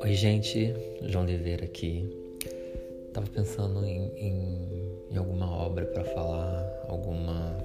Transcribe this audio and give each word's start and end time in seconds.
Oi, 0.00 0.14
gente, 0.14 0.72
João 1.02 1.24
Oliveira 1.24 1.64
aqui. 1.64 2.08
Tava 3.12 3.26
pensando 3.26 3.84
em, 3.84 4.12
em, 4.16 5.08
em 5.10 5.16
alguma 5.16 5.50
obra 5.50 5.86
para 5.86 6.04
falar, 6.04 6.86
alguma 6.88 7.58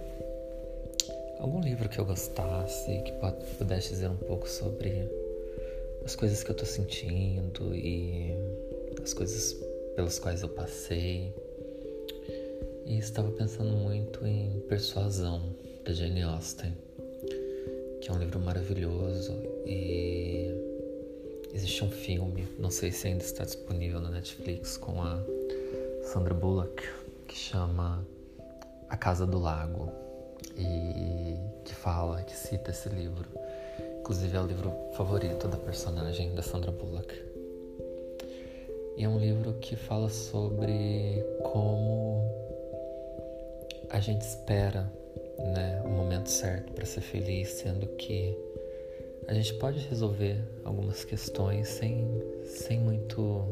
algum 1.39 1.62
livro 1.62 1.88
que 1.88 2.00
eu 2.00 2.05
gostasse, 2.05 3.04
que 3.04 3.14
pudesse 3.60 3.90
dizer 3.90 4.10
um 4.10 4.18
pouco 4.18 4.50
sobre 4.50 5.08
as 6.04 6.16
coisas 6.16 6.44
que 6.44 6.50
eu 6.50 6.56
tô 6.56 6.66
sentindo 6.66 7.76
e 7.76 8.34
as 9.04 9.14
coisas 9.14 9.54
pelas 9.96 10.18
quais 10.18 10.42
eu 10.42 10.50
passei. 10.50 11.32
E 12.86 12.98
estava 12.98 13.30
pensando 13.32 13.76
muito 13.76 14.26
em 14.26 14.60
Persuasão, 14.62 15.56
da 15.86 15.94
Jane 15.94 16.24
Austen, 16.24 16.87
que 18.08 18.12
é 18.14 18.16
um 18.16 18.20
livro 18.20 18.39
maravilhoso 18.39 19.34
e 19.66 20.50
existe 21.54 21.84
um 21.84 21.91
filme, 21.91 22.48
não 22.58 22.70
sei 22.70 22.90
se 22.90 23.05
ainda 23.05 23.22
está 23.22 23.44
disponível 23.44 24.00
na 24.00 24.09
Netflix, 24.09 24.77
com 24.77 25.04
a 25.04 25.22
Sandra 26.04 26.34
Bullock, 26.34 26.88
que 27.28 27.36
chama 27.36 28.08
A 28.88 28.95
Casa 28.95 29.26
do 29.28 29.38
Lago 29.38 29.91
e 30.55 31.36
que 31.66 31.76
fala, 31.76 32.23
que 32.23 32.34
cita 32.34 32.72
esse 32.72 32.88
livro. 32.88 33.28
Inclusive 34.00 34.38
é 34.38 34.39
o 34.39 34.48
livro 34.48 34.72
favorito 34.94 35.50
da 35.50 35.58
personagem 35.58 36.34
da 36.34 36.42
Sandra 36.42 36.72
Bullock. 36.72 37.14
E 38.95 39.03
é 39.03 39.09
um 39.09 39.20
livro 39.20 39.52
que 39.59 39.76
fala 39.76 40.08
sobre 40.08 41.26
como 41.44 42.26
a 43.89 44.00
gente 44.00 44.22
espera 44.22 44.89
né, 45.40 45.82
o 45.86 45.90
momento 45.90 46.30
certo 46.30 46.73
para 46.73 46.86
ser 46.86 47.02
feliz, 47.02 47.50
sendo 47.50 47.88
que 47.95 48.38
a 49.28 49.34
gente 49.34 49.54
pode 49.55 49.80
resolver 49.88 50.38
algumas 50.64 51.03
questões 51.03 51.67
sem, 51.67 52.08
sem 52.45 52.80
muito 52.80 53.45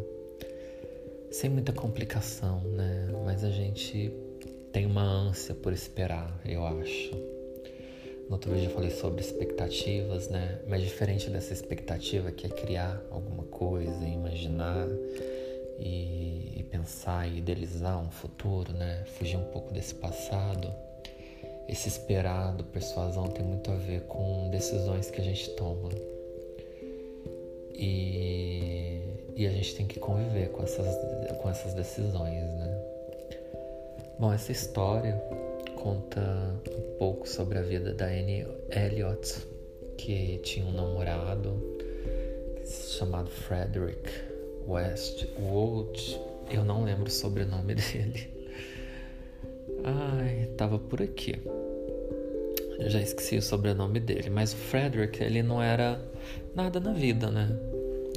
sem 1.29 1.49
muita 1.49 1.73
complicação, 1.73 2.61
né? 2.61 3.09
Mas 3.25 3.43
a 3.43 3.49
gente 3.49 4.09
tem 4.71 4.85
uma 4.85 5.03
ânsia 5.03 5.53
por 5.53 5.73
esperar, 5.73 6.39
eu 6.45 6.65
acho. 6.65 7.11
No 8.29 8.33
outro 8.33 8.53
vídeo 8.53 8.69
eu 8.69 8.73
falei 8.73 8.89
sobre 8.89 9.19
expectativas, 9.19 10.29
né? 10.29 10.61
Mas 10.65 10.81
diferente 10.81 11.29
dessa 11.29 11.51
expectativa 11.51 12.31
que 12.31 12.47
é 12.47 12.49
criar 12.49 13.03
alguma 13.11 13.43
coisa, 13.43 14.01
imaginar 14.05 14.87
e, 15.77 16.53
e 16.55 16.65
pensar 16.71 17.27
e 17.27 17.39
idealizar 17.39 18.01
um 18.01 18.09
futuro, 18.09 18.71
né? 18.71 19.03
Fugir 19.17 19.35
um 19.35 19.51
pouco 19.51 19.73
desse 19.73 19.93
passado. 19.93 20.73
Esse 21.67 21.87
esperado, 21.87 22.63
persuasão 22.65 23.27
tem 23.27 23.43
muito 23.43 23.71
a 23.71 23.75
ver 23.75 24.01
com 24.01 24.49
decisões 24.49 25.09
que 25.09 25.19
a 25.19 25.23
gente 25.23 25.49
toma. 25.51 25.89
E, 27.73 29.01
e 29.35 29.47
a 29.47 29.49
gente 29.49 29.75
tem 29.75 29.87
que 29.87 29.99
conviver 29.99 30.49
com 30.49 30.63
essas, 30.63 30.87
com 31.41 31.49
essas 31.49 31.73
decisões, 31.73 32.41
né? 32.41 32.81
Bom, 34.17 34.31
essa 34.31 34.51
história 34.51 35.13
conta 35.75 36.21
um 36.71 36.97
pouco 36.97 37.27
sobre 37.27 37.57
a 37.59 37.61
vida 37.61 37.93
da 37.93 38.05
Anne 38.05 38.47
Elliot, 38.71 39.45
que 39.97 40.37
tinha 40.37 40.65
um 40.65 40.71
namorado 40.71 41.61
chamado 42.65 43.29
Frederick 43.29 44.09
Westwood. 44.67 46.19
Eu 46.49 46.63
não 46.63 46.83
lembro 46.83 47.05
o 47.05 47.11
sobrenome 47.11 47.75
dele. 47.75 48.44
Ai, 49.87 50.47
tava 50.57 50.79
por 50.79 50.99
aqui. 50.99 51.39
Eu 52.79 52.89
já 52.89 52.99
esqueci 52.99 53.37
o 53.37 53.41
sobrenome 53.41 53.99
dele, 53.99 54.31
mas 54.31 54.51
o 54.51 54.55
Frederick, 54.55 55.23
ele 55.23 55.43
não 55.43 55.61
era 55.61 56.03
nada 56.55 56.79
na 56.79 56.91
vida, 56.91 57.29
né? 57.29 57.55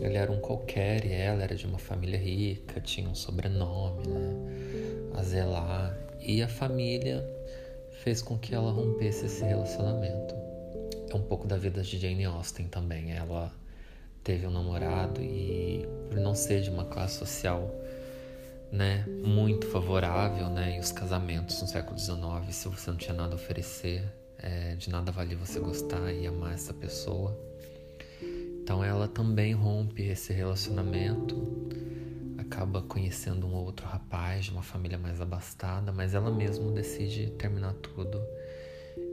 Ele 0.01 0.17
era 0.17 0.33
um 0.33 0.41
qualquer 0.41 1.05
e 1.05 1.13
ela 1.13 1.43
era 1.43 1.55
de 1.55 1.67
uma 1.67 1.79
família 1.79 2.19
rica, 2.19 2.81
tinha 2.81 3.07
um 3.07 3.15
sobrenome, 3.15 4.09
né? 4.09 5.11
A 5.15 5.23
zelar. 5.23 5.95
E 6.23 6.41
a 6.41 6.49
família 6.49 7.23
fez 8.03 8.23
com 8.23 8.39
que 8.39 8.55
ela 8.55 8.73
rompesse 8.73 9.27
esse 9.27 9.45
relacionamento. 9.45 10.35
É 11.11 11.15
um 11.15 11.23
pouco 11.23 11.47
da 11.47 11.59
vida 11.59 11.83
de 11.83 11.99
Jane 11.99 12.25
Austen 12.25 12.67
também. 12.69 13.13
Ela 13.13 13.53
teve 14.25 14.47
um 14.47 14.51
namorado 14.51 15.21
e 15.21 15.87
por 16.09 16.19
não 16.19 16.35
ser 16.35 16.63
de 16.63 16.71
uma 16.71 16.87
classe 16.87 17.19
social 17.19 17.71
né, 18.71 19.05
muito 19.25 19.67
favorável, 19.69 20.49
né, 20.51 20.77
e 20.77 20.81
os 20.81 20.93
casamentos 20.93 21.61
no 21.61 21.69
século 21.69 21.99
XIX, 21.99 22.55
se 22.55 22.69
você 22.69 22.91
não 22.91 22.99
tinha 22.99 23.15
nada 23.15 23.33
a 23.33 23.37
oferecer, 23.37 24.05
é, 24.39 24.75
de 24.77 24.91
nada 24.91 25.11
valia 25.11 25.37
você 25.37 25.59
gostar 25.59 26.13
e 26.13 26.27
amar 26.27 26.55
essa 26.55 26.73
pessoa. 26.73 27.37
Então 28.63 28.85
ela 28.85 29.09
também 29.09 29.55
rompe 29.55 30.03
esse 30.03 30.33
relacionamento 30.33 31.59
acaba 32.49 32.81
conhecendo 32.81 33.47
um 33.47 33.55
outro 33.55 33.87
rapaz 33.87 34.47
de 34.47 34.51
uma 34.51 34.63
família 34.63 34.99
mais 34.99 35.21
abastada, 35.21 35.93
mas 35.93 36.15
ela 36.15 36.31
mesma 36.31 36.73
decide 36.73 37.31
terminar 37.33 37.75
tudo 37.75 38.21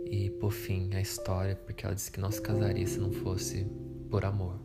e 0.09 0.29
por 0.29 0.51
fim 0.51 0.93
a 0.95 1.01
história, 1.01 1.55
porque 1.55 1.85
ela 1.85 1.93
disse 1.93 2.11
que 2.11 2.19
não 2.19 2.31
se 2.31 2.41
casaria 2.41 2.87
se 2.87 2.97
não 2.97 3.11
fosse 3.11 3.65
por 4.09 4.23
amor. 4.23 4.64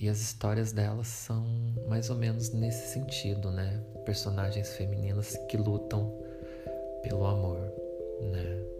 E 0.00 0.08
as 0.08 0.20
histórias 0.20 0.72
delas 0.72 1.08
são 1.08 1.44
mais 1.86 2.08
ou 2.08 2.16
menos 2.16 2.50
nesse 2.54 2.94
sentido, 2.94 3.50
né? 3.50 3.78
Personagens 4.06 4.72
femininas 4.72 5.36
que 5.48 5.58
lutam 5.58 6.10
pelo 7.02 7.26
amor, 7.26 7.60
né? 8.22 8.70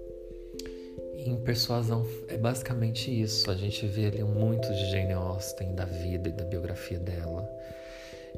em 1.27 1.37
Persuasão 1.37 2.07
é 2.29 2.37
basicamente 2.37 3.11
isso. 3.11 3.51
A 3.51 3.55
gente 3.55 3.87
vê 3.87 4.07
ali 4.07 4.25
muito 4.25 4.67
de 4.73 4.91
Jane 4.91 5.13
Austen, 5.13 5.75
da 5.75 5.85
vida 5.85 6.29
e 6.29 6.33
da 6.33 6.45
biografia 6.45 6.99
dela. 6.99 7.49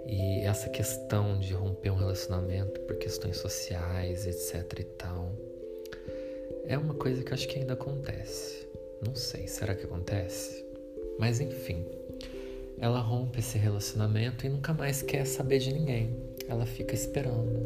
E 0.06 0.40
essa 0.40 0.68
questão 0.68 1.38
de 1.38 1.52
romper 1.54 1.90
um 1.90 1.96
relacionamento 1.96 2.80
por 2.80 2.96
questões 2.96 3.36
sociais, 3.36 4.26
etc 4.26 4.80
e 4.80 4.84
tal, 4.84 5.32
é 6.64 6.76
uma 6.76 6.94
coisa 6.94 7.22
que 7.22 7.30
eu 7.30 7.34
acho 7.34 7.46
que 7.46 7.60
ainda 7.60 7.74
acontece. 7.74 8.66
Não 9.06 9.14
sei, 9.14 9.46
será 9.46 9.74
que 9.74 9.84
acontece? 9.84 10.64
Mas 11.18 11.40
enfim, 11.40 11.86
ela 12.82 12.98
rompe 12.98 13.38
esse 13.38 13.56
relacionamento 13.56 14.44
e 14.44 14.48
nunca 14.48 14.74
mais 14.74 15.02
quer 15.02 15.24
saber 15.24 15.60
de 15.60 15.72
ninguém. 15.72 16.10
Ela 16.48 16.66
fica 16.66 16.96
esperando, 16.96 17.64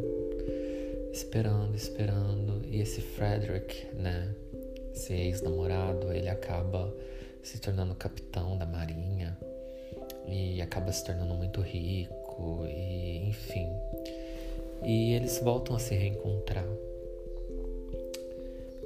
esperando, 1.11 1.75
esperando. 1.75 2.61
E 2.67 2.79
esse 2.79 3.01
Frederick, 3.01 3.87
né, 3.95 4.31
esse 4.93 5.13
ex-namorado, 5.13 6.13
ele 6.13 6.29
acaba 6.29 6.93
se 7.41 7.57
tornando 7.57 7.95
capitão 7.95 8.55
da 8.59 8.67
marinha 8.67 9.35
e 10.27 10.61
acaba 10.61 10.91
se 10.91 11.03
tornando 11.03 11.33
muito 11.33 11.61
rico 11.61 12.67
e 12.67 13.27
enfim. 13.27 13.67
E 14.83 15.13
eles 15.13 15.39
voltam 15.39 15.75
a 15.75 15.79
se 15.79 15.95
reencontrar. 15.95 16.67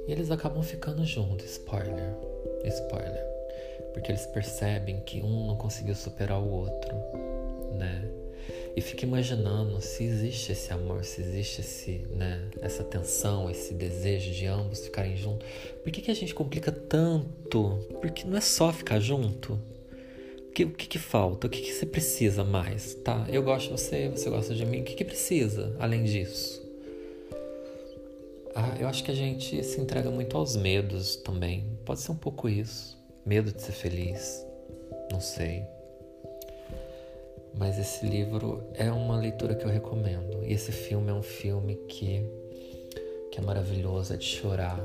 E 0.08 0.12
eles 0.12 0.30
acabam 0.30 0.62
ficando 0.62 1.04
juntos, 1.04 1.44
spoiler. 1.44 2.16
Spoiler. 2.64 3.31
Porque 3.92 4.10
eles 4.10 4.26
percebem 4.26 5.00
que 5.00 5.20
um 5.22 5.46
não 5.46 5.56
conseguiu 5.56 5.94
superar 5.94 6.40
o 6.40 6.50
outro, 6.50 6.94
né? 7.78 8.08
E 8.74 8.80
fica 8.80 9.04
imaginando 9.04 9.80
se 9.80 10.02
existe 10.04 10.52
esse 10.52 10.72
amor, 10.72 11.04
se 11.04 11.20
existe 11.20 11.60
esse, 11.60 12.06
né, 12.10 12.42
essa 12.62 12.82
tensão, 12.82 13.50
esse 13.50 13.74
desejo 13.74 14.32
de 14.32 14.46
ambos 14.46 14.80
ficarem 14.80 15.16
juntos. 15.16 15.46
Por 15.82 15.92
que, 15.92 16.00
que 16.00 16.10
a 16.10 16.14
gente 16.14 16.34
complica 16.34 16.72
tanto? 16.72 17.86
Porque 18.00 18.24
não 18.24 18.38
é 18.38 18.40
só 18.40 18.72
ficar 18.72 18.98
junto, 18.98 19.60
que, 20.52 20.64
o 20.64 20.70
que, 20.70 20.86
que 20.86 20.98
falta? 20.98 21.46
O 21.46 21.50
que, 21.50 21.60
que 21.60 21.72
você 21.72 21.86
precisa 21.86 22.44
mais? 22.44 22.94
Tá, 22.94 23.26
eu 23.28 23.42
gosto 23.42 23.66
de 23.66 23.80
você, 23.80 24.08
você 24.08 24.28
gosta 24.28 24.54
de 24.54 24.64
mim. 24.66 24.80
O 24.80 24.84
que, 24.84 24.94
que 24.94 25.04
precisa 25.04 25.74
além 25.78 26.04
disso? 26.04 26.62
Ah, 28.54 28.76
eu 28.78 28.86
acho 28.86 29.02
que 29.02 29.10
a 29.10 29.14
gente 29.14 29.64
se 29.64 29.80
entrega 29.80 30.10
muito 30.10 30.36
aos 30.36 30.56
medos 30.56 31.16
também. 31.16 31.64
Pode 31.86 32.00
ser 32.00 32.12
um 32.12 32.16
pouco 32.16 32.48
isso. 32.48 33.01
Medo 33.24 33.52
de 33.52 33.62
ser 33.62 33.72
feliz. 33.72 34.46
Não 35.10 35.20
sei. 35.20 35.64
Mas 37.54 37.78
esse 37.78 38.06
livro 38.06 38.64
é 38.74 38.90
uma 38.90 39.16
leitura 39.16 39.54
que 39.54 39.64
eu 39.64 39.70
recomendo. 39.70 40.42
E 40.44 40.52
esse 40.52 40.72
filme 40.72 41.10
é 41.10 41.14
um 41.14 41.22
filme 41.22 41.76
que, 41.88 42.26
que 43.30 43.38
é 43.38 43.42
maravilhoso, 43.42 44.14
é 44.14 44.16
de 44.16 44.24
chorar. 44.24 44.80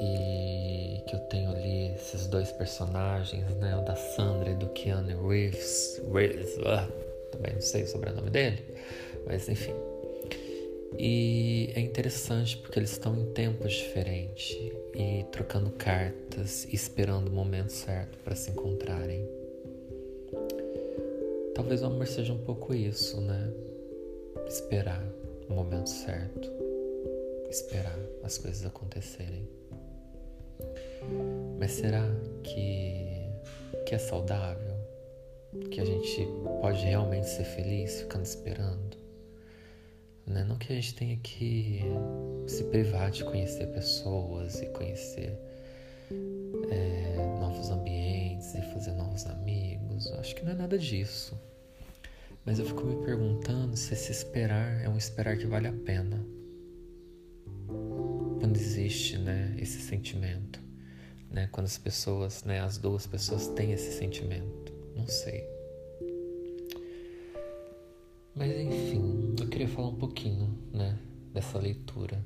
E 0.00 1.02
que 1.06 1.16
eu 1.16 1.20
tenho 1.20 1.50
ali 1.50 1.94
esses 1.94 2.26
dois 2.26 2.52
personagens, 2.52 3.44
né? 3.56 3.76
O 3.76 3.82
da 3.82 3.96
Sandra 3.96 4.50
e 4.50 4.54
do 4.54 4.68
Keanu 4.68 5.28
Reeves. 5.28 6.00
Reeves 6.12 6.58
ah, 6.64 6.86
também 7.32 7.54
não 7.54 7.60
sei 7.60 7.86
sobre 7.86 8.10
o 8.10 8.14
nome 8.14 8.30
dele, 8.30 8.62
mas 9.26 9.48
enfim. 9.48 9.74
E 10.96 11.70
é 11.74 11.80
interessante 11.80 12.56
porque 12.56 12.78
eles 12.78 12.92
estão 12.92 13.16
em 13.16 13.26
tempos 13.32 13.72
diferentes 13.72 14.56
e 14.94 15.24
trocando 15.30 15.70
cartas, 15.72 16.66
esperando 16.72 17.28
o 17.28 17.32
momento 17.32 17.72
certo 17.72 18.16
para 18.18 18.34
se 18.34 18.50
encontrarem. 18.50 19.28
Talvez 21.54 21.82
o 21.82 21.86
amor 21.86 22.06
seja 22.06 22.32
um 22.32 22.38
pouco 22.38 22.72
isso, 22.72 23.20
né? 23.20 23.52
Esperar 24.46 25.04
o 25.48 25.52
momento 25.52 25.90
certo, 25.90 26.50
esperar 27.50 27.98
as 28.22 28.38
coisas 28.38 28.64
acontecerem. 28.64 29.48
Mas 31.58 31.72
será 31.72 32.04
que, 32.42 33.28
que 33.86 33.94
é 33.94 33.98
saudável? 33.98 34.76
Que 35.70 35.80
a 35.80 35.84
gente 35.84 36.28
pode 36.60 36.84
realmente 36.84 37.28
ser 37.28 37.44
feliz 37.44 38.00
ficando 38.00 38.24
esperando? 38.24 39.07
Né? 40.28 40.44
Não 40.44 40.56
que 40.56 40.72
a 40.72 40.76
gente 40.76 40.94
tenha 40.94 41.16
que 41.16 41.80
se 42.46 42.64
privar 42.64 43.10
de 43.10 43.24
conhecer 43.24 43.66
pessoas 43.68 44.60
e 44.60 44.66
conhecer 44.66 45.38
é, 46.70 47.16
novos 47.40 47.70
ambientes 47.70 48.54
e 48.54 48.60
fazer 48.72 48.92
novos 48.92 49.26
amigos. 49.26 50.12
Acho 50.12 50.34
que 50.34 50.44
não 50.44 50.52
é 50.52 50.54
nada 50.54 50.78
disso. 50.78 51.38
Mas 52.44 52.58
eu 52.58 52.66
fico 52.66 52.84
me 52.84 53.04
perguntando 53.04 53.76
se 53.76 53.94
esse 53.94 54.12
esperar 54.12 54.82
é 54.82 54.88
um 54.88 54.96
esperar 54.96 55.36
que 55.36 55.46
vale 55.46 55.68
a 55.68 55.72
pena. 55.72 56.24
Quando 58.38 58.56
existe, 58.56 59.18
né, 59.18 59.54
esse 59.58 59.80
sentimento, 59.80 60.60
né, 61.30 61.48
quando 61.52 61.66
as 61.66 61.76
pessoas, 61.76 62.44
né, 62.44 62.60
as 62.60 62.78
duas 62.78 63.06
pessoas 63.06 63.48
têm 63.48 63.72
esse 63.72 63.98
sentimento, 63.98 64.72
não 64.94 65.06
sei. 65.06 65.57
Mas 68.38 68.52
enfim, 68.52 69.34
eu 69.40 69.48
queria 69.48 69.68
falar 69.68 69.88
um 69.88 69.96
pouquinho, 69.96 70.56
né, 70.72 70.96
dessa 71.34 71.58
leitura. 71.58 72.24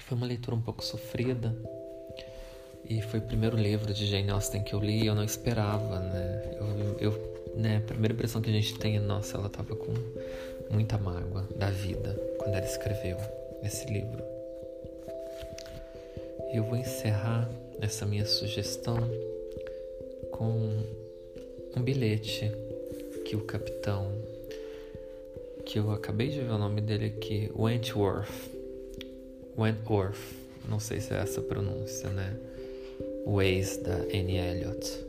Foi 0.00 0.16
uma 0.16 0.26
leitura 0.26 0.54
um 0.54 0.60
pouco 0.60 0.84
sofrida, 0.84 1.56
e 2.88 3.02
foi 3.02 3.20
o 3.20 3.22
primeiro 3.22 3.56
livro 3.56 3.92
de 3.92 4.06
Jane 4.06 4.30
Austen 4.30 4.62
que 4.62 4.74
eu 4.74 4.80
li 4.80 5.06
eu 5.06 5.14
não 5.14 5.22
esperava, 5.22 5.98
né? 6.00 6.56
Eu, 6.58 6.98
eu, 6.98 7.54
né, 7.54 7.78
a 7.78 7.80
primeira 7.80 8.14
impressão 8.14 8.40
que 8.40 8.48
a 8.48 8.52
gente 8.52 8.78
tem 8.78 8.96
é, 8.96 9.00
nossa, 9.00 9.36
ela 9.36 9.48
tava 9.50 9.76
com 9.76 9.92
muita 10.70 10.96
mágoa 10.96 11.46
da 11.56 11.70
vida 11.70 12.18
quando 12.38 12.54
ela 12.54 12.64
escreveu 12.64 13.18
esse 13.62 13.86
livro. 13.92 14.22
Eu 16.52 16.64
vou 16.64 16.76
encerrar 16.76 17.50
essa 17.80 18.06
minha 18.06 18.24
sugestão 18.24 18.96
com 20.30 20.82
um 21.76 21.82
bilhete 21.82 22.50
que 23.26 23.36
o 23.36 23.40
capitão, 23.40 24.10
que 25.68 25.78
eu 25.78 25.92
acabei 25.92 26.30
de 26.30 26.40
ver 26.40 26.50
o 26.50 26.56
nome 26.56 26.80
dele 26.80 27.12
aqui, 27.14 27.52
Wentworth. 27.54 28.32
Wentworth, 29.56 30.16
não 30.66 30.80
sei 30.80 30.98
se 30.98 31.12
é 31.12 31.18
essa 31.18 31.40
a 31.40 31.42
pronúncia, 31.42 32.08
né? 32.08 32.34
Ways 33.26 33.76
da 33.76 33.96
Anne 33.96 34.38
Elliot. 34.38 35.04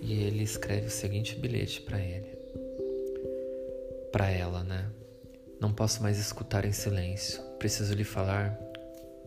E 0.00 0.24
ele 0.24 0.42
escreve 0.42 0.86
o 0.86 0.90
seguinte 0.90 1.36
bilhete 1.36 1.82
para 1.82 2.00
ele. 2.00 2.30
Para 4.10 4.30
ela, 4.30 4.64
né? 4.64 4.86
Não 5.60 5.70
posso 5.70 6.02
mais 6.02 6.18
escutar 6.18 6.64
em 6.64 6.72
silêncio. 6.72 7.42
Preciso 7.58 7.92
lhe 7.92 8.04
falar 8.04 8.58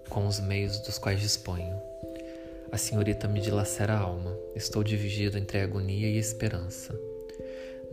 com 0.10 0.25
os 0.25 0.39
meios 0.39 0.80
dos 0.80 0.98
quais 0.98 1.22
disponho. 1.22 1.80
A 2.72 2.80
senhorita 2.80 3.28
me 3.28 3.39
dilacera 3.39 3.94
a 3.94 4.00
alma. 4.00 4.36
Estou 4.56 4.84
dividido 4.84 5.38
entre 5.38 5.62
agonia 5.62 6.10
e 6.10 6.18
esperança. 6.18 7.00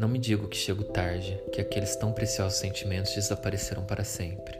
Não 0.00 0.08
me 0.08 0.18
digo 0.18 0.48
que 0.48 0.56
chego 0.56 0.82
tarde, 0.82 1.38
que 1.52 1.60
aqueles 1.60 1.94
tão 1.94 2.10
preciosos 2.10 2.58
sentimentos 2.58 3.14
desapareceram 3.14 3.84
para 3.84 4.02
sempre. 4.02 4.58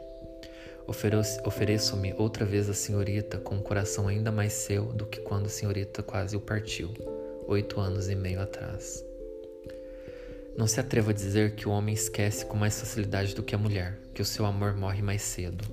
Ofereço-me 1.43 2.13
outra 2.13 2.45
vez 2.45 2.69
à 2.69 2.75
senhorita 2.75 3.39
com 3.39 3.55
um 3.55 3.61
coração 3.63 4.07
ainda 4.07 4.31
mais 4.31 4.53
seu 4.53 4.93
do 4.93 5.07
que 5.07 5.19
quando 5.21 5.47
a 5.47 5.49
senhorita 5.49 6.03
quase 6.03 6.37
o 6.37 6.39
partiu, 6.39 6.93
oito 7.47 7.79
anos 7.79 8.07
e 8.07 8.13
meio 8.13 8.39
atrás. 8.39 9.03
Não 10.55 10.67
se 10.67 10.79
atreva 10.79 11.09
a 11.09 11.15
dizer 11.15 11.55
que 11.55 11.67
o 11.67 11.71
homem 11.71 11.95
esquece 11.95 12.45
com 12.45 12.55
mais 12.55 12.79
facilidade 12.79 13.33
do 13.33 13.41
que 13.41 13.55
a 13.55 13.57
mulher, 13.57 13.97
que 14.13 14.21
o 14.21 14.25
seu 14.25 14.45
amor 14.45 14.75
morre 14.77 15.01
mais 15.01 15.23
cedo. 15.23 15.65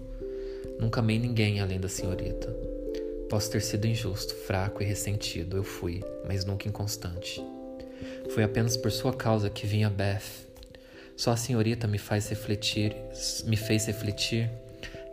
Nunca 0.80 1.00
amei 1.00 1.18
ninguém 1.18 1.60
além 1.60 1.78
da 1.78 1.90
senhorita. 1.90 2.48
Posso 3.28 3.50
ter 3.50 3.60
sido 3.60 3.86
injusto, 3.86 4.34
fraco 4.34 4.82
e 4.82 4.86
ressentido, 4.86 5.58
eu 5.58 5.62
fui, 5.62 6.02
mas 6.26 6.46
nunca 6.46 6.66
inconstante. 6.66 7.44
Foi 8.30 8.42
apenas 8.42 8.76
por 8.76 8.90
sua 8.90 9.12
causa 9.12 9.50
que 9.50 9.66
vim 9.66 9.84
a 9.84 9.90
Beth. 9.90 10.46
Só 11.16 11.32
a 11.32 11.36
senhorita 11.36 11.86
me 11.86 11.98
faz 11.98 12.28
refletir, 12.28 12.94
me 13.44 13.56
fez 13.56 13.86
refletir 13.86 14.50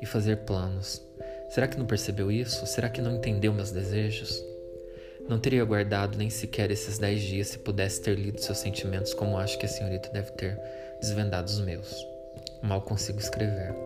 e 0.02 0.06
fazer 0.06 0.38
planos. 0.38 1.02
Será 1.50 1.68
que 1.68 1.78
não 1.78 1.86
percebeu 1.86 2.32
isso? 2.32 2.66
Será 2.68 2.90
que 2.90 3.02
não 3.02 3.16
entendeu 3.16 3.54
meus 3.54 3.72
desejos? 3.72 4.44
Não 5.28 5.40
teria 5.40 5.66
guardado 5.66 6.18
nem 6.18 6.30
sequer 6.30 6.70
esses 6.70 7.00
dez 7.00 7.22
dias 7.22 7.48
se 7.48 7.58
pudesse 7.58 8.02
ter 8.02 8.16
lido 8.16 8.40
seus 8.40 8.60
sentimentos 8.60 9.14
como 9.14 9.38
acho 9.38 9.58
que 9.58 9.66
a 9.66 9.70
senhorita 9.70 10.10
deve 10.10 10.32
ter 10.34 10.60
desvendado 11.02 11.50
os 11.50 11.60
meus. 11.60 12.06
Mal 12.62 12.82
consigo 12.82 13.20
escrever. 13.20 13.85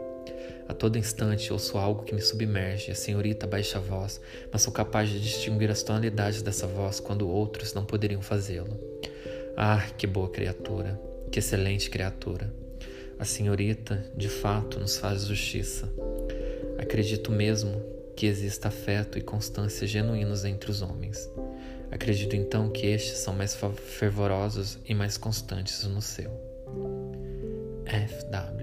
A 0.69 0.73
todo 0.75 0.99
instante 0.99 1.51
ouço 1.51 1.79
algo 1.79 2.03
que 2.03 2.13
me 2.13 2.21
submerge. 2.21 2.91
A 2.91 2.95
senhorita 2.95 3.47
baixa 3.47 3.79
a 3.79 3.81
voz, 3.81 4.21
mas 4.51 4.61
sou 4.61 4.71
capaz 4.71 5.09
de 5.09 5.19
distinguir 5.19 5.71
as 5.71 5.81
tonalidades 5.81 6.43
dessa 6.43 6.67
voz 6.67 6.99
quando 6.99 7.27
outros 7.27 7.73
não 7.73 7.83
poderiam 7.83 8.21
fazê-lo. 8.21 8.79
Ah, 9.57 9.83
que 9.97 10.05
boa 10.05 10.29
criatura! 10.29 11.01
Que 11.31 11.39
excelente 11.39 11.89
criatura! 11.89 12.53
A 13.17 13.25
senhorita, 13.25 14.05
de 14.15 14.29
fato, 14.29 14.79
nos 14.79 14.95
faz 14.95 15.25
justiça. 15.25 15.91
Acredito 16.77 17.31
mesmo 17.31 17.83
que 18.15 18.27
exista 18.27 18.67
afeto 18.67 19.17
e 19.17 19.21
constância 19.21 19.87
genuínos 19.87 20.45
entre 20.45 20.69
os 20.69 20.83
homens. 20.83 21.27
Acredito 21.89 22.35
então 22.35 22.69
que 22.69 22.85
estes 22.85 23.17
são 23.17 23.33
mais 23.33 23.57
fervorosos 23.87 24.77
e 24.85 24.93
mais 24.93 25.17
constantes 25.17 25.83
no 25.85 26.01
seu. 26.01 26.29
F.W. 27.85 28.58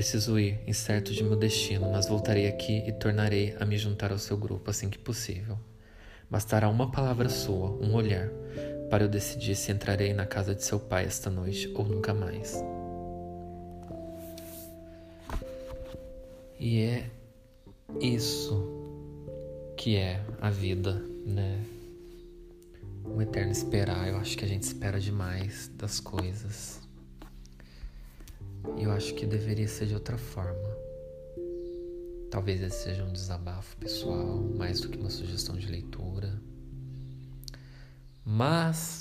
Preciso 0.00 0.38
ir, 0.38 0.58
incerto 0.66 1.12
de 1.12 1.22
meu 1.22 1.36
destino, 1.36 1.92
mas 1.92 2.08
voltarei 2.08 2.48
aqui 2.48 2.82
e 2.86 2.90
tornarei 2.90 3.54
a 3.60 3.66
me 3.66 3.76
juntar 3.76 4.10
ao 4.10 4.16
seu 4.16 4.34
grupo 4.34 4.70
assim 4.70 4.88
que 4.88 4.96
possível. 4.96 5.58
Bastará 6.30 6.70
uma 6.70 6.90
palavra 6.90 7.28
sua, 7.28 7.72
um 7.72 7.92
olhar, 7.94 8.30
para 8.88 9.04
eu 9.04 9.08
decidir 9.10 9.54
se 9.54 9.70
entrarei 9.70 10.14
na 10.14 10.24
casa 10.24 10.54
de 10.54 10.64
seu 10.64 10.80
pai 10.80 11.04
esta 11.04 11.28
noite 11.28 11.70
ou 11.74 11.84
nunca 11.84 12.14
mais. 12.14 12.64
E 16.58 16.80
é 16.80 17.10
isso 18.00 18.66
que 19.76 19.96
é 19.96 20.24
a 20.40 20.48
vida, 20.48 20.94
né? 21.26 21.62
O 23.04 23.20
eterno 23.20 23.52
esperar. 23.52 24.08
Eu 24.08 24.16
acho 24.16 24.34
que 24.38 24.46
a 24.46 24.48
gente 24.48 24.62
espera 24.62 24.98
demais 24.98 25.70
das 25.76 26.00
coisas. 26.00 26.80
Eu 28.78 28.90
acho 28.92 29.14
que 29.14 29.26
deveria 29.26 29.68
ser 29.68 29.86
de 29.86 29.94
outra 29.94 30.18
forma. 30.18 30.68
Talvez 32.30 32.62
esse 32.62 32.84
seja 32.84 33.02
um 33.02 33.12
desabafo 33.12 33.76
pessoal, 33.76 34.38
mais 34.56 34.80
do 34.80 34.88
que 34.88 34.98
uma 34.98 35.10
sugestão 35.10 35.56
de 35.56 35.66
leitura. 35.66 36.40
Mas 38.24 39.00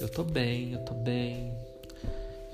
eu 0.00 0.08
tô 0.08 0.24
bem, 0.24 0.72
eu 0.72 0.84
tô 0.84 0.94
bem 0.94 1.52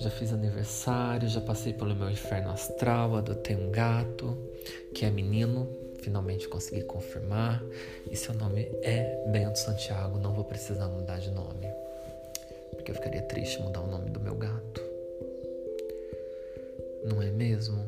já 0.00 0.08
fiz 0.08 0.32
aniversário, 0.32 1.28
já 1.28 1.42
passei 1.42 1.74
pelo 1.74 1.94
meu 1.94 2.10
inferno 2.10 2.50
astral, 2.50 3.16
adotei 3.16 3.54
um 3.54 3.70
gato 3.70 4.34
que 4.94 5.04
é 5.04 5.10
menino, 5.10 5.68
finalmente 6.00 6.48
consegui 6.48 6.82
confirmar. 6.84 7.62
E 8.10 8.16
seu 8.16 8.32
nome 8.32 8.62
é 8.82 9.22
Bento 9.30 9.58
Santiago, 9.58 10.18
não 10.18 10.32
vou 10.32 10.44
precisar 10.44 10.88
mudar 10.88 11.18
de 11.18 11.30
nome, 11.30 11.66
porque 12.70 12.90
eu 12.90 12.94
ficaria 12.94 13.20
triste 13.20 13.60
mudar 13.60 13.82
o 13.82 13.86
nome 13.86 14.08
do 14.08 14.18
meu 14.18 14.34
gato. 14.34 14.89
Não 17.04 17.22
é 17.22 17.30
mesmo? 17.30 17.84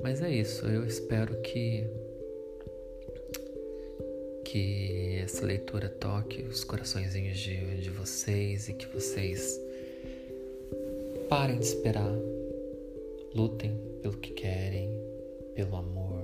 Mas 0.00 0.22
é 0.22 0.30
isso, 0.30 0.66
eu 0.66 0.84
espero 0.84 1.40
que 1.42 1.84
que 4.44 5.18
essa 5.18 5.44
leitura 5.44 5.88
toque 5.88 6.42
os 6.42 6.62
coraçõezinhos 6.62 7.36
de, 7.36 7.80
de 7.80 7.90
vocês 7.90 8.68
e 8.68 8.74
que 8.74 8.86
vocês 8.86 9.60
Parem 11.28 11.58
de 11.58 11.64
esperar. 11.64 12.14
Lutem 13.34 13.76
pelo 14.00 14.16
que 14.18 14.32
querem, 14.32 14.88
pelo 15.56 15.74
amor, 15.74 16.22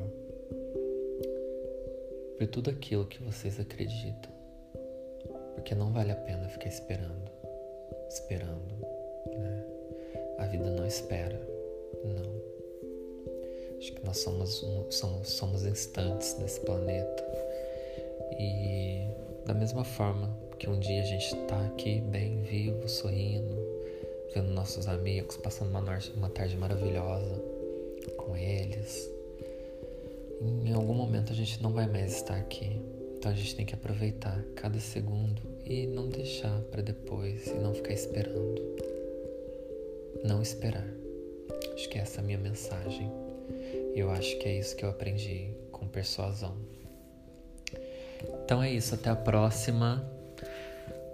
por 2.38 2.46
tudo 2.46 2.70
aquilo 2.70 3.06
que 3.06 3.20
vocês 3.20 3.58
acreditam. 3.58 4.30
Porque 5.56 5.74
não 5.74 5.92
vale 5.92 6.12
a 6.12 6.14
pena 6.14 6.48
ficar 6.48 6.68
esperando, 6.68 7.30
esperando, 8.08 8.76
né? 9.26 9.64
A 10.38 10.46
vida 10.46 10.70
não 10.70 10.86
espera, 10.86 11.40
não. 12.04 12.42
Acho 13.78 13.92
que 13.94 14.04
nós 14.04 14.18
somos, 14.18 14.64
somos, 14.90 15.28
somos 15.28 15.64
instantes 15.64 16.36
nesse 16.38 16.60
planeta. 16.60 17.24
E 18.38 19.06
da 19.44 19.54
mesma 19.54 19.84
forma 19.84 20.30
que 20.58 20.70
um 20.70 20.78
dia 20.78 21.02
a 21.02 21.04
gente 21.04 21.34
está 21.34 21.66
aqui 21.66 22.00
bem 22.00 22.42
vivo, 22.42 22.88
sorrindo, 22.88 23.56
vendo 24.32 24.52
nossos 24.52 24.86
amigos, 24.86 25.36
passando 25.36 25.70
uma, 25.70 25.80
uma 26.16 26.30
tarde 26.30 26.56
maravilhosa 26.56 27.42
com 28.16 28.36
eles. 28.36 29.10
Em 30.40 30.72
algum 30.72 30.94
momento 30.94 31.32
a 31.32 31.34
gente 31.34 31.60
não 31.62 31.72
vai 31.72 31.88
mais 31.88 32.12
estar 32.12 32.36
aqui, 32.36 32.80
então 33.16 33.30
a 33.30 33.34
gente 33.34 33.56
tem 33.56 33.66
que 33.66 33.74
aproveitar 33.74 34.44
cada 34.54 34.78
segundo 34.78 35.42
e 35.64 35.86
não 35.86 36.08
deixar 36.08 36.60
para 36.70 36.82
depois 36.82 37.46
e 37.46 37.54
não 37.54 37.74
ficar 37.74 37.92
esperando. 37.92 38.62
Não 40.24 40.40
esperar. 40.40 41.01
Acho 41.74 41.88
que 41.88 41.98
essa 41.98 42.18
é 42.18 42.20
a 42.20 42.24
minha 42.24 42.38
mensagem. 42.38 43.10
Eu 43.94 44.10
acho 44.10 44.38
que 44.38 44.48
é 44.48 44.58
isso 44.58 44.76
que 44.76 44.84
eu 44.84 44.90
aprendi 44.90 45.50
com 45.70 45.86
persuasão. 45.86 46.56
Então 48.44 48.62
é 48.62 48.70
isso, 48.70 48.94
até 48.94 49.10
a 49.10 49.16
próxima. 49.16 50.04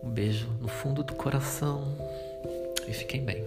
Um 0.03 0.11
beijo 0.11 0.49
no 0.61 0.69
fundo 0.69 1.03
do 1.03 1.15
coração 1.15 1.97
e 2.87 2.93
fiquem 2.93 3.25
bem. 3.25 3.45